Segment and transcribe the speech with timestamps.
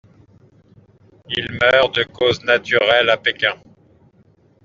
[1.29, 3.55] Il meurt de causes naturelles à Pékin.